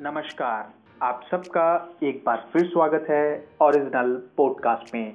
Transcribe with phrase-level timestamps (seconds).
[0.00, 0.72] नमस्कार।
[1.02, 5.14] आप सबका एक बार फिर स्वागत है ओरिजिनल पॉडकास्ट में।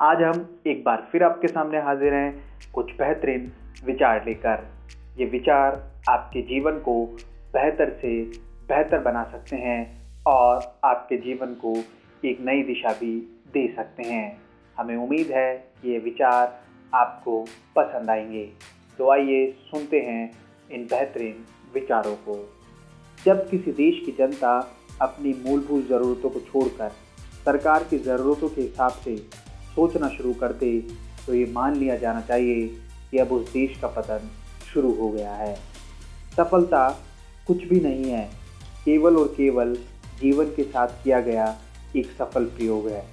[0.00, 2.42] आज हम एक बार फिर आपके सामने हाजिर हैं
[2.74, 3.52] कुछ बेहतरीन
[3.84, 4.66] विचार लेकर।
[5.18, 7.06] ये विचार आपके जीवन को
[7.52, 8.24] बेहतर से
[8.68, 11.74] बेहतर बना सकते हैं और आपके जीवन को
[12.28, 14.42] एक नई दिशा भी दे सकते हैं।
[14.78, 16.60] हमें उम्मीद है कि ये विचार
[16.94, 17.44] आपको
[17.76, 18.52] पसंद आएँगे।
[18.98, 20.32] तो आइए सुनते हैं
[20.70, 21.44] इन बेहतरीन
[21.74, 22.59] विचारों को।
[23.24, 24.52] जब किसी देश की जनता
[25.02, 26.92] अपनी मूलभूत ज़रूरतों को छोड़कर
[27.44, 29.16] सरकार की ज़रूरतों के हिसाब से
[29.74, 30.78] सोचना शुरू कर दे
[31.26, 32.66] तो ये मान लिया जाना चाहिए
[33.10, 34.30] कि अब उस देश का पतन
[34.72, 35.54] शुरू हो गया है।
[36.36, 36.88] सफलता
[37.46, 38.24] कुछ भी नहीं है,
[38.84, 39.74] केवल और केवल
[40.20, 41.46] जीवन के साथ किया गया
[41.96, 43.04] एक सफल प्रयोग है।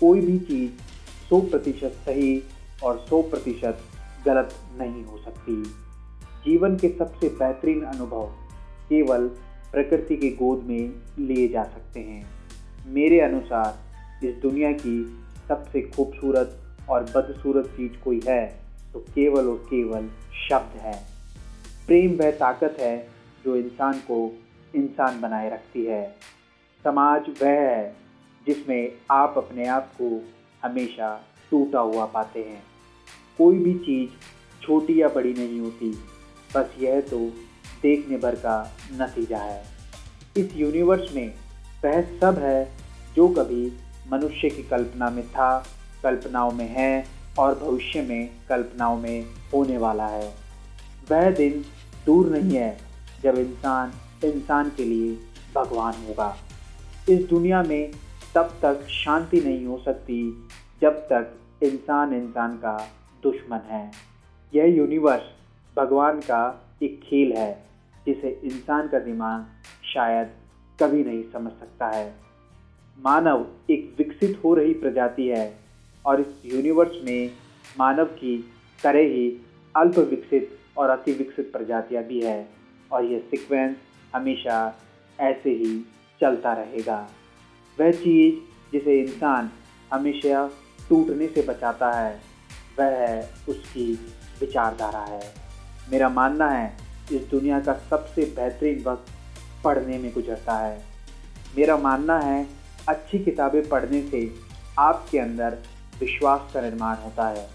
[0.00, 0.70] कोई भी चीज़
[1.28, 2.42] सौ प्रतिशत सही
[2.84, 3.82] और सौ प्रतिशत
[4.26, 5.62] गलत नहीं हो सकती।
[6.44, 8.30] जीवन के सबसे बेहतरीन अनुभव
[8.88, 9.28] केवल
[9.72, 12.24] प्रकृति की गोद में लिए जा सकते हैं।
[12.86, 14.96] मेरे अनुसार, इस दुनिया की
[15.48, 16.58] सबसे खूबसूरत
[16.88, 18.46] और बदसूरत चीज़ कोई है
[18.92, 20.08] तो केवल और केवल
[20.48, 20.94] शब्द है।
[21.86, 22.96] प्रेम वह ताकत है,
[23.44, 24.32] जो इंसान को
[24.74, 26.14] इंसान बनाए रखती है।
[26.84, 27.96] समाज वह है,
[28.46, 30.10] जिसमें आप अपने आप को
[30.62, 31.10] हमेशा
[31.50, 32.62] टूटा हुआ पाते हैं।
[33.38, 34.10] कोई भी चीज़
[34.62, 35.90] छोटी या बड़ी नहीं होती,
[36.54, 37.18] बस यह तो
[37.82, 38.56] देखने भर का
[38.92, 39.62] नतीजा है।
[40.36, 41.34] इस यूनिवर्स में
[41.84, 42.72] वह सब है
[43.16, 43.72] जो कभी
[44.12, 45.58] मनुष्य की कल्पना में था,
[46.02, 47.06] कल्पनाओं में है
[47.38, 50.34] और भविष्य में कल्पनाओं में होने वाला है।
[51.10, 51.64] वह दिन
[52.06, 52.78] दूर नहीं है
[53.22, 53.92] जब इंसान
[54.24, 55.16] इंसान के लिए
[55.54, 56.36] भगवान होगा।
[57.08, 57.92] इस दुनिया में
[58.34, 60.48] तब तक शांति नहीं हो सकती
[60.82, 62.76] जब तक इंसान इंसान का
[63.22, 63.90] दुश्मन है।
[64.54, 65.22] यह यूनिवर्स
[65.76, 67.52] भगवान का एक खेल है,
[68.06, 69.46] जिसे इंसान का दिमाग
[69.84, 70.30] शायद
[70.82, 72.14] कभी नहीं समझ सकता है।
[72.98, 75.58] मानव एक विकसित हो रही प्रजाति है
[76.04, 77.30] और इस यूनिवर्स में
[77.78, 78.36] मानव की
[78.82, 79.28] तरह ही
[79.74, 82.48] अल्प विकसित और अति विकसित प्रजातियाँ भी है
[82.92, 83.76] और यह सीक्वेंस
[84.14, 84.58] हमेशा
[85.20, 85.80] ऐसे ही
[86.20, 87.08] चलता रहेगा।
[87.78, 88.34] वह चीज़
[88.72, 89.50] जिसे इंसान
[89.92, 90.46] हमेशा
[90.88, 92.20] टूटने से बचाता है,
[92.78, 93.92] वह है उसकी
[94.40, 95.47] विचारधारा है।
[95.92, 96.76] मेरा मानना है,
[97.12, 99.12] इस दुनिया का सबसे बेहतरीन वक्त
[99.64, 100.78] पढ़ने में गुजरता है।
[101.58, 102.46] मेरा मानना है,
[102.88, 104.30] अच्छी किताबें पढ़ने से
[104.78, 105.58] आपके अंदर
[106.00, 107.48] विश्वास का निर्माण होता है।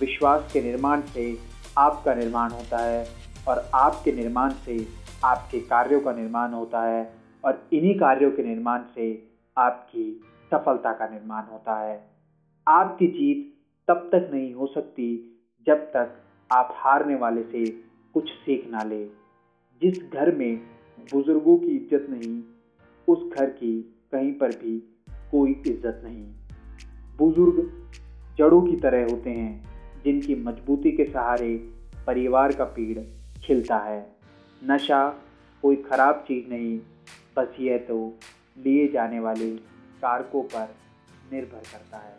[0.00, 1.38] विश्वास के निर्माण से
[1.78, 3.08] आपका निर्माण होता है
[3.48, 4.86] और आपके निर्माण से
[5.24, 10.20] आपके कार्यों का निर्माण होता है और इन्हीं कार्यों के निर्माण से आपकी
[10.52, 12.10] सफलता का निर्माण होता है।
[12.68, 13.54] आपकी जीत
[13.88, 16.16] तब तक नहीं हो सकती जब तक
[16.52, 17.64] आप हारने वाले से
[18.14, 19.04] कुछ सीख ना ले।
[19.82, 20.56] जिस घर में
[21.12, 22.42] बुज़ुर्गों की इज़्ज़त नहीं,
[23.08, 23.80] उस घर की
[24.12, 24.78] कहीं पर भी
[25.30, 26.24] कोई इज़्ज़त नहीं।
[27.18, 27.60] बुज़ुर्ग
[28.38, 29.64] जड़ों की तरह होते हैं,
[30.04, 31.54] जिनकी मजबूती के सहारे
[32.06, 32.98] परिवार का पेड़
[33.40, 34.00] खिलता है।
[34.62, 35.08] नशा
[35.62, 36.78] कोई खराब चीज़ नहीं,
[37.36, 38.18] बस यह तो
[38.58, 39.50] लिए जाने वाले
[40.02, 40.74] कारकों पर
[41.32, 42.16] निर्भर करता है।